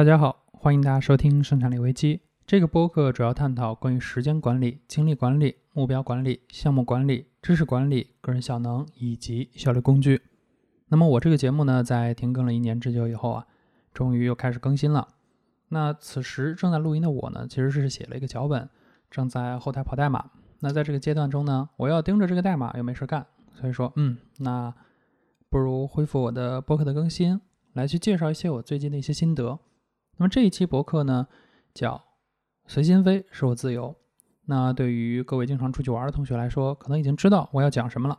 [0.00, 2.16] 大家好，欢迎大家收听《生产力危机》
[2.46, 10.22] 这个播客，主要探讨关于时间管理、精力管理、目标管理、项目管理、知识管理、个人效能以及效率工具。
[10.88, 13.46] 那么我这个节目呢，在停更了一年之久以后啊，
[13.92, 15.06] 终于又开始更新了。
[15.68, 18.66] 那此时正在录音的我呢，其实是写了一个脚本，
[19.10, 20.30] 正在后台跑代码。
[20.60, 24.72] 那在这个阶段中呢，我要盯着这个代码又没事干，所以说，嗯，那
[25.50, 27.38] 不如恢复我的播客的更新，
[27.74, 29.58] 来去介绍一些我最近的一些心得。
[30.20, 31.26] 那么这一期博客呢，
[31.72, 32.04] 叫
[32.68, 33.96] “随心飞，是我自由”。
[34.44, 38.18] 那对于各位经常出去玩的同学来说，可能已经知道我要讲什么了。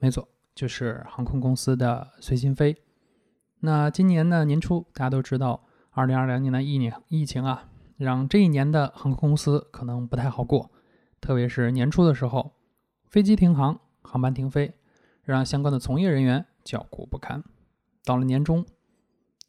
[0.00, 2.76] 没错，就是航空公司的随心飞。
[3.60, 10.70] 那今年呢年初，大家都知道，二零二零年的疫年疫情啊，让这一年的航空公司可能不太好过。
[11.22, 12.52] 特别是年初的时候，
[13.08, 14.74] 飞机停航，航班停飞，
[15.22, 17.42] 让相关的从业人员叫苦不堪。
[18.04, 18.66] 到了年终。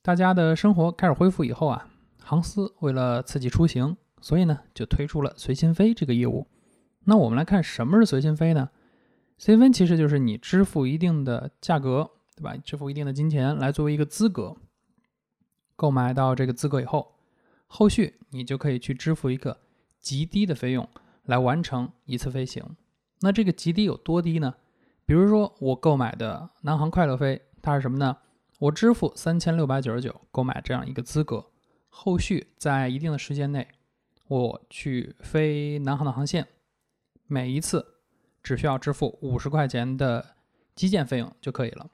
[0.04, 1.88] 大家的生活开始恢复以后啊，
[2.24, 6.48] 航司为了刺激出行，所以呢就推出了随心飞这个业务。
[7.04, 8.70] 那我们来看什么是随心飞呢？
[9.38, 12.56] 随心飞其实就是你支付一定的价格，对吧？
[12.58, 14.56] 支付一定的金钱来作为一个资格，
[15.76, 17.14] 购买到这个资格以后，
[17.68, 19.60] 后续你就可以去支付一个
[20.00, 20.90] 极低的费用
[21.26, 22.64] 来完成一次飞行。
[23.20, 24.56] 那这个极低有多低呢？
[25.06, 28.18] 比如说我购买的南航快乐飞，它是什么呢？
[28.62, 31.48] 我支付三千六百九十九购买这样一个资格，
[31.90, 33.68] 后续在一定的时间内，
[34.28, 36.48] 我去飞南航的航线，
[37.26, 37.96] 每一次
[38.44, 40.36] 只需要支付五十块钱的
[40.76, 41.90] 基建费用就可以了。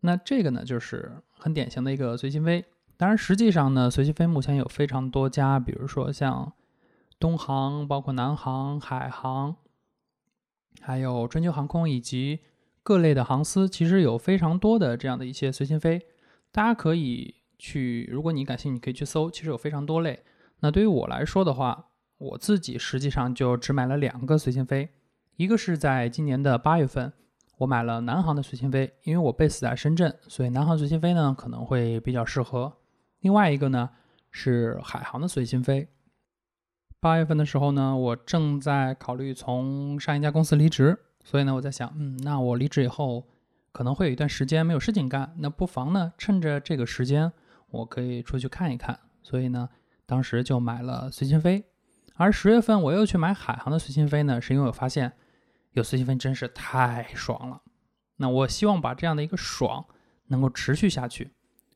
[0.00, 2.66] 那这个呢，就是很典型的一个随心飞。
[2.98, 6.52] 当然，实际上呢，随心飞目前有非常多家，比如说像
[7.18, 9.56] 东航、包括南航、海航，
[10.82, 12.40] 还有春秋航空以及。
[12.82, 16.00] 各类的航司其实有非常多的这样的一些随心飞，
[16.50, 20.22] 大家可以去，如果你感兴趣，可以去搜，其实有非常多类。
[20.60, 24.88] 那对于我来说的话，我自己实际上就只买了两个随心飞，
[25.36, 27.12] 一个是在今年的八月份，
[27.58, 32.72] 我买了南航的随心飞，因为我 base 在深圳，所以南航随心飞呢可能会比较适合。
[33.20, 33.90] 另外一个呢
[34.30, 35.88] 是海航的随心飞。
[36.98, 40.98] 八月份的时候呢，我正在考虑从上一家公司离职。
[41.30, 43.24] 所以呢，我在想，嗯，那我离职以后
[43.70, 47.30] 可能会有一段时间没有事情干，那不妨呢，趁着这个时间，
[47.68, 48.98] 我可以出去看一看。
[49.22, 49.68] 所以呢，
[50.06, 51.64] 当时就买了随心飞。
[52.16, 55.12] 而十月份我又去买海航的随心飞呢，是因为我发现
[55.74, 57.62] 有随心飞真是太爽了。
[58.16, 59.84] 那我希望把这样的一个爽
[60.26, 61.30] 能够持续下去，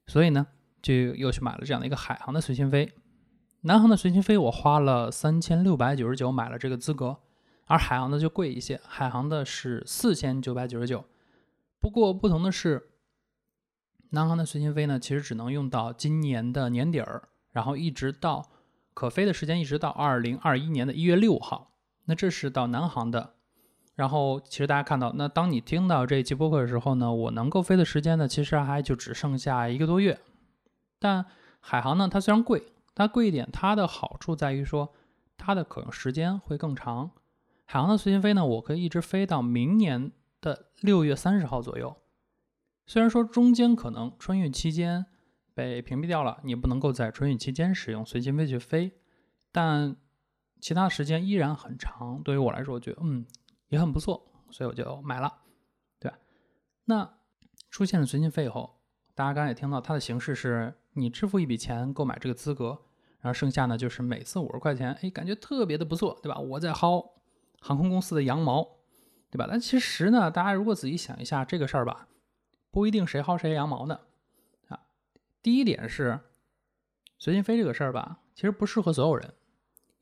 [0.08, 0.48] 所以呢，
[0.82, 2.92] 就又去买了这样的一个海航的随心飞。
[3.60, 7.20] 南航的随心飞我花了三千六百九十九买了这个资格。
[7.66, 11.04] 而海航的就贵一些，海航的是四千九百九十九。
[11.80, 12.90] 不过不同的是，
[14.10, 18.50] 南航的随心飞呢，其实只能用到今年的年底儿，然后一直到
[18.92, 21.72] 可飞的时间一直到二零二一年的一月六号。
[22.04, 23.34] 那这是到南航的。
[23.94, 30.18] 然后其实大家看到，那当你听到这一期播客的时候呢，我能够飞的时间呢，其实还就只剩下一个多月。
[30.98, 31.24] 但
[31.60, 32.62] 海航呢，它虽然贵，
[32.94, 34.92] 它贵一点，它的好处在于说，
[35.36, 37.10] 它的可用时间会更长。
[37.66, 41.96] 海航的随心飞呢，我可以一直飞到明年的六月三十号左右。
[42.86, 45.06] 虽然说中间可能春运期间
[45.54, 48.92] 被屏蔽掉了，你不能够在春运期间使用随心飞去飞，
[49.50, 49.96] 但
[50.60, 52.22] 其他时间依然很长。
[52.22, 53.24] 对于我来说，我觉得嗯
[53.68, 55.32] 也很不错，所以我就买了，
[55.98, 56.18] 对吧？
[56.84, 57.14] 那
[57.70, 58.78] 出现了随心飞以后，
[59.14, 62.78] 大家刚才也听到，它的形式是你支付一笔钱购买这个资格，
[63.20, 66.38] 然后剩下呢就是每次五十块钱，哎，感觉特别的不错，对吧？
[66.38, 67.14] 我在薅。
[67.66, 68.62] 航空公司的羊毛，
[69.30, 69.46] 对吧？
[69.48, 72.08] 但其实呢，大家如果仔细想一下这个事儿吧，
[72.70, 74.00] 不一定谁薅谁羊毛呢。
[74.68, 74.82] 啊，
[75.40, 76.20] 第一点是
[77.18, 79.32] 随心飞这个事儿吧，其实不适合所有人。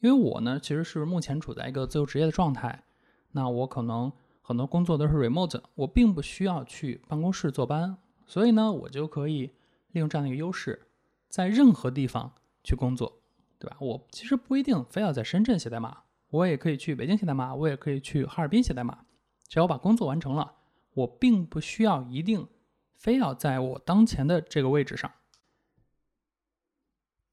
[0.00, 2.83] 因为我呢，其实是目前处在一个自由职业的状态，
[3.31, 9.53] 那我可能很多工作都是 remote，我并不需要去办公室坐班，所以呢，我就可以
[9.93, 10.88] 利用这样的一个优势，
[11.29, 12.35] 在任何地方
[12.65, 13.23] 去工作，
[13.61, 13.76] 对吧？
[13.79, 16.03] 我其实不一定非要在深圳写代码。
[16.32, 19.05] 我也可以去北京写代码，我也可以去哈尔滨写代码，
[19.49, 20.55] 只要把工作完成了，
[20.94, 22.49] 我并不需要一定
[22.94, 25.12] 非要在我当前的这个位置上。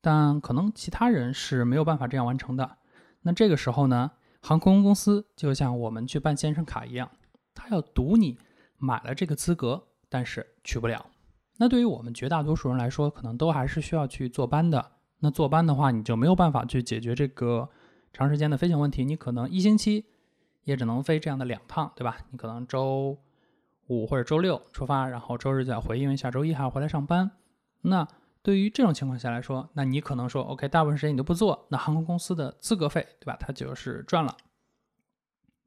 [0.01, 2.77] 但可能其他人是没有办法这样完成的。
[3.21, 4.11] 那这个时候呢，
[4.41, 7.09] 航空公司就像我们去办健身卡一样，
[7.53, 8.37] 他要赌你
[8.75, 11.05] 买了这个资格，但是去不了。
[11.57, 14.91] 那对于我们绝大多数人来说，可能都还是需要去坐班的。
[15.19, 17.69] 那坐班的话，你就没有办法去解决这个。
[18.11, 20.05] 长时间的飞行问题，你可能一星期
[20.63, 22.17] 也只能飞这样的两趟，对吧？
[22.31, 23.17] 你可能周
[23.87, 27.31] 五或者周六出发，然后周日就要回，因为下周一还要回来上班。
[27.81, 28.07] 那
[28.41, 33.37] 对于这种情况下来说，那你可能说，OK，大部分时间你都不做，那航空公司的资格费，对吧？
[33.39, 34.35] 它就是赚了。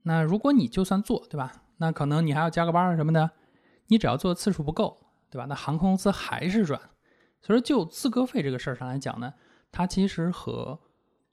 [0.03, 1.53] 那如果你就算做，对吧？
[1.79, 3.31] 那可能你还要加个班什么的，
[3.87, 5.47] 你只要做的次数不够，对吧？
[5.49, 6.81] 那航空公司还是赚。
[7.41, 9.35] 所以说，就资格费这个事儿上来讲呢，
[9.71, 10.79] 它其实和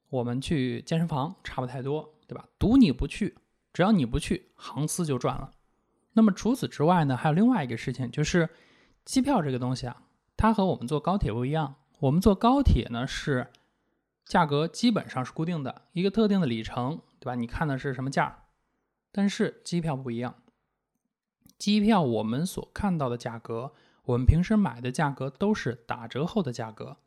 [0.10, 2.48] 我们去健身房差不太多，对吧？
[2.58, 3.38] 赌你不去，
[3.74, 5.52] 只要你不去，航司就赚了。
[6.14, 8.50] 那么除此之外呢，还有另外一个事情，就是
[9.06, 10.04] 机票这个东西啊。
[10.36, 13.48] 它和我们坐高铁不一样，我们坐高铁呢是
[14.26, 17.36] 价格基本上是固定的，一个特定的里程，对吧？
[17.36, 18.46] 你看的是什么价？
[19.12, 20.36] 但是机票不一样，
[21.58, 23.74] 机票我们所看到的价格，
[24.06, 26.98] 我们平时买的价格都是打折后的价格。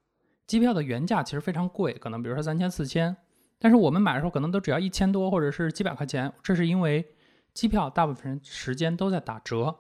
[0.53, 3.17] 机票的原价其实非常贵，可能比如说三千、四千，
[3.59, 7.15] 但是我们买的时候可能都只要一千多或者是几百块钱，这是因为
[7.55, 9.75] 机票大部分时间都在打折。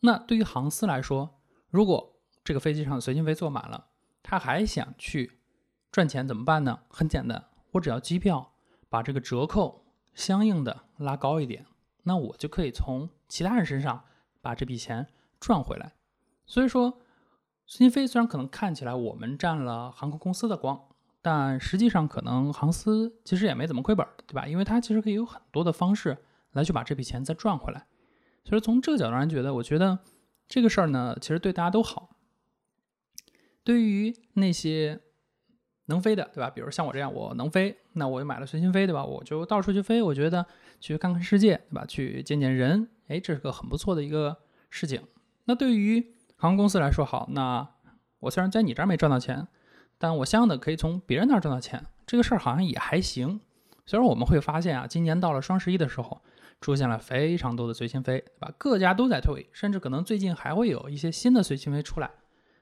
[0.00, 1.38] 那对于航司来说，
[1.70, 3.86] 如果这个飞机上随心飞坐满了，
[4.20, 5.38] 他还想去
[5.92, 6.80] 赚钱怎么办呢？
[6.88, 8.54] 很简单，我只要机票
[8.88, 9.84] 把这个折扣
[10.14, 11.64] 相应的拉高一点，
[12.02, 14.02] 那我就可以从其他人身上
[14.40, 15.06] 把这笔钱
[15.38, 15.92] 赚回来。
[16.44, 16.98] 所以说，
[17.70, 20.88] 随心飞虽然可能看起来我们占了航空公司的光，
[21.20, 24.46] 但实际上可能航司其实也没怎么亏本，对吧？
[24.48, 26.16] 因为它其实可以有很多的方式
[26.52, 27.86] 来去把这笔钱再赚回来。
[28.46, 29.98] 所以从这个角度上觉得，我觉得
[30.48, 32.16] 这个事儿呢，其实对大家都好。
[33.62, 34.98] 对于那些
[35.84, 36.48] 能飞的，对吧？
[36.48, 39.04] 比如像我这样，我能飞，那我就买了随心飞，对吧？
[39.04, 40.46] 我就到处去飞，我觉得
[40.80, 41.84] 去看看世界，对吧？
[41.84, 44.38] 去见见人，哎，这是个很不错的一个
[44.70, 45.02] 事情。
[45.44, 47.68] 那对于航空公司来说，好，那
[48.20, 49.48] 我虽然在你这儿没赚到钱，
[49.98, 53.40] 但我相应的可以从别人那儿赚到钱，这个事儿好像也还行。
[53.84, 56.22] 虽然我们会发现啊，今年到了双十一的时候，
[56.60, 58.54] 出现了非常多的随心飞，对吧？
[58.56, 62.08] 各家都在推，甚至可能最近还会有一些新的随心飞出来。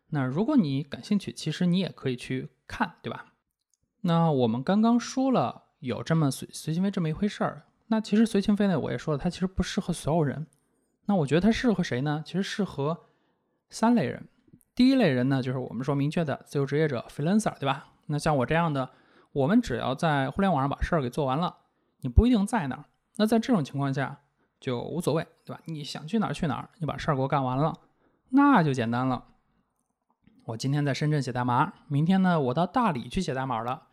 [0.09, 3.35] 那如果你感兴趣，其实你也可以去看，对吧？
[4.01, 10.47] 那我们刚刚说了有这么随随心飞这么一回事儿，那其实随心飞呢，我也说了，它其实不适合所有人。
[11.07, 12.23] 那我觉得它适合谁呢？
[12.25, 13.06] 其实适合
[13.71, 14.29] 三类人。
[14.75, 17.89] 第一类人呢，就是我们说明确的自由职业者 （freelancer），对吧？
[18.07, 18.91] 那像我这样的，
[19.33, 21.57] 我们只要在互联网上把事儿给做完了，
[22.01, 22.85] 你不一定在那儿。
[23.17, 24.21] 那在这种情况下
[24.61, 25.63] 就无所谓，对吧？
[25.65, 27.73] 你想去哪儿去哪儿，你把事儿给我干完了，
[28.29, 29.25] 那就简单了。
[30.45, 33.89] 我今天在深圳写代码，明天呢，我到大理去写代码了，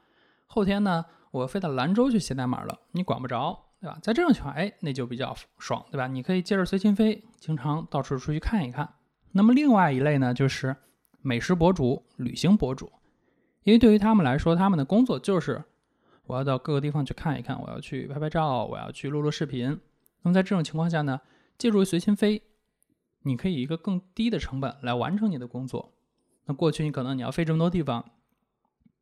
[0.46, 3.98] 后天呢，我飞到兰州去写代码了，你管不着，对吧？
[4.04, 6.08] 在这种情况，哎，那就比较爽，对吧？
[6.08, 8.94] 你可以接着随心飞，经常到处出去看一看。
[9.34, 10.76] 那么另外一类呢，就是
[11.22, 12.92] 美食博主、旅行博主，
[13.64, 15.64] 因为对于他们来说，他们的工作就是
[16.26, 19.80] 我要到各个地方去看一看，我要去拍拍照，我要去录录视频。
[20.22, 21.20] 那么在这种情况下呢，
[21.58, 22.44] 借助随心飞，
[23.24, 25.94] 你可以一个更低的成本来完成你的工作。
[26.46, 28.06] 那过去你可能你要飞这么多地方，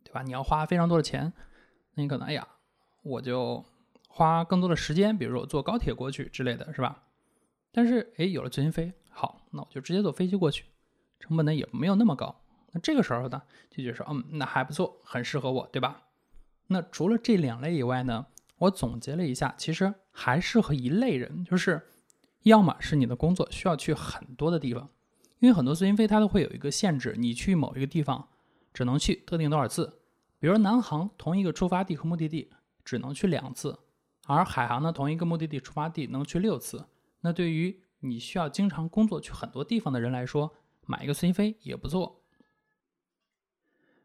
[0.03, 0.21] 对吧？
[0.23, 1.33] 你要花非常多的钱，
[1.95, 2.47] 那你可能哎呀，
[3.03, 3.65] 我就
[4.07, 7.03] 花更多的时间，比如说我坐高铁过去之类的是吧？
[7.71, 8.93] 但是哎，有了随心飞，
[9.51, 10.65] 那我就直接坐飞机过去，
[11.19, 12.43] 成本呢也没有那么高。
[12.71, 16.03] 那这个时候呢，就觉得说，嗯，那还不错，很适合我，对吧？
[16.67, 18.25] 那除了这两类以外呢，
[18.57, 21.81] 我总结了一下，其实还适合一类人，就是
[22.43, 24.89] 要么是你的工作需要去很多的地方。
[25.39, 28.29] 因为很多咨询费它都会有一个限制，你去某一个地方
[28.73, 29.99] 只能去特定多少次。
[30.39, 32.49] 比如南航同一个出发地和目的地
[32.85, 33.77] 只能去两次，
[34.27, 36.85] 而海航呢同一个目的地出发地能去六次。
[37.21, 40.53] 那对于你需要经常工作去很多地方的人来说，
[40.85, 42.21] 买一个随心飞也不错。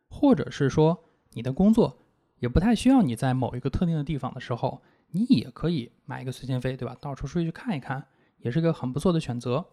[0.09, 1.99] 或者是说你的工作
[2.39, 6.97] 也不太需要你在某一个特定的地方的时候，你也可以买一个随心飞，对吧？
[7.01, 8.07] 到处出去看一看，
[8.39, 9.67] 也是个很不错的选择。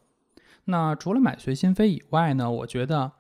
[0.65, 2.49] 那除了买随心飞以外呢？
[2.49, 3.11] 我觉得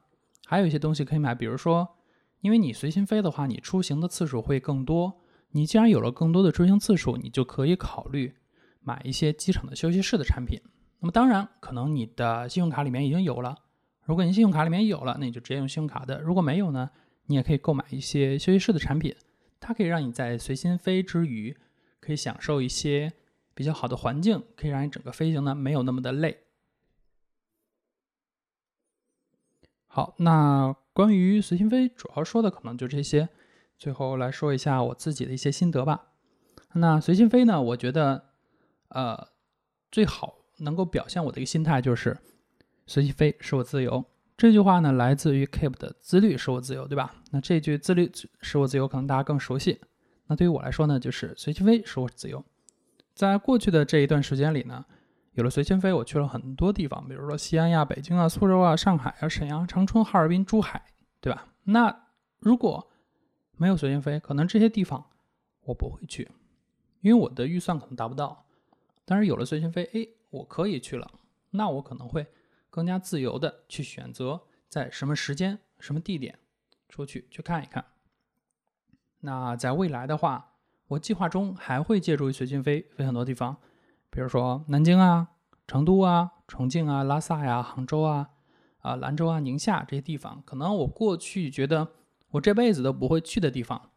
[0.45, 1.97] 还有一些东西可以买，比如说，
[2.39, 5.21] 因为你随心飞的话，你出行的次数会更多。
[5.49, 8.35] 你既然有了更多的出行次数，你就可以考虑
[8.79, 10.59] 买一些机场的休息室的产品。
[11.03, 13.57] 那么当然，可能你的信用卡里面已经有了。
[14.05, 16.21] 如果你信用卡里面有了，那你就直接用信用卡的。
[16.21, 16.89] 如果没有呢，
[17.25, 19.13] 你也可以购买一些休息室的产品，
[19.59, 21.57] 它可以让你在随心飞之余，
[21.99, 23.11] 可以享受一些
[23.53, 26.45] 比较好的环境，可以让你整个飞行呢没有那么的累。
[29.87, 33.27] 好，那关于随心飞主要说的可能就这些。
[33.77, 36.13] 最后来说一下我自己的一些心得吧。
[36.75, 38.29] 那随心飞呢，我觉得，
[38.87, 39.27] 呃，
[39.91, 42.17] 最好能够表现我的一个心态就是
[42.85, 44.03] 随心飞是我自由。
[44.35, 47.15] 这句话呢，来自于 Keep 的自律使我自由，对吧？
[47.31, 49.79] 那这句自律使我自由，可能大家更熟悉。
[50.27, 52.43] 那对于我来说呢，就是随心飞使我自由。
[53.13, 54.85] 在过去的这一段时间里呢。
[55.35, 60.79] 有了随心飞，我去了很多地方，比如说西安呀、北京啊、苏州啊、上海啊、沈阳、长春、哈尔滨、珠海
[61.19, 61.47] 对吧？
[61.63, 62.05] 那
[62.37, 62.87] 如果
[63.57, 65.03] 没有随心飞，可能这些地方
[65.63, 66.29] 我不会去，
[67.01, 68.45] 因为我的预算可能达不到。
[69.05, 71.11] 但是有了随心飞，哎，我可以去了，
[71.51, 72.25] 那我可能会
[72.71, 76.39] 更加自由的去选择在什么时间、什么地点
[76.89, 77.85] 出去去看一看。
[79.19, 80.55] 那在未来的话，
[80.87, 83.57] 我计划中还会借助于随心飞飞很多地方，
[84.09, 85.29] 比如说南京啊、
[85.67, 88.31] 成都啊、重庆啊、拉萨呀、杭州啊、
[88.79, 91.87] 啊兰州啊、宁夏这些地方，可能我过去觉得
[92.29, 93.91] 我这辈子都不会去的地方，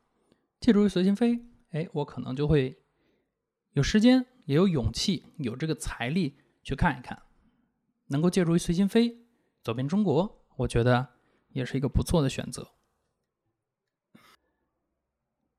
[0.61, 1.41] 借助于随心飞，
[1.71, 2.83] 哎，我可能就会
[3.73, 4.27] 有时间。
[4.47, 7.23] 也有勇气，有这个财力去看一看，
[8.07, 9.19] 能够借助于随心飞
[9.63, 11.07] 走遍中国，我觉得
[11.51, 12.69] 也是一个不错的选择。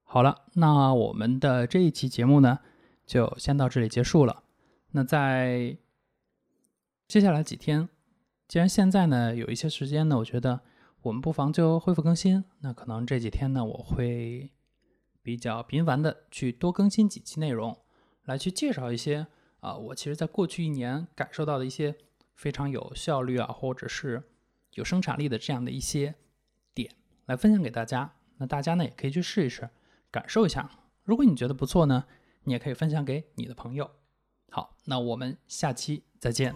[0.04, 2.60] 好了，那我们的这一期节目呢，
[3.06, 4.44] 就先到这里结束了。
[4.92, 5.78] 那在
[7.08, 7.90] 接下来几天，
[8.48, 10.62] 既然现在呢有一些时间呢，我觉得
[11.02, 12.44] 我们不妨就恢复更新。
[12.62, 14.50] 那可能这几天呢，我会
[15.22, 17.78] 比较频繁的去多更新几期内容。
[18.28, 19.26] 来去介绍一些
[19.62, 21.96] 啊，我其实在过去一年感受到的一些
[22.36, 24.22] 非常有效率啊，或者是
[24.74, 26.16] 有生产力的这样的一些
[26.74, 26.92] 点，
[27.26, 28.14] 来分享给大家。
[28.38, 29.70] 那大家呢也可以去试一试，
[30.12, 30.70] 感受一下。
[31.04, 32.06] 如果你觉得不错呢，
[32.44, 33.90] 你也可以分享给你的朋友。
[34.52, 36.54] 好，那我们下期再见。